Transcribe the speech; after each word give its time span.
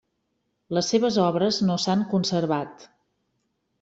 Les 0.77 0.87
seves 0.93 1.19
obres 1.25 1.59
no 1.67 1.75
s'han 1.85 2.03
conservat. 2.15 2.89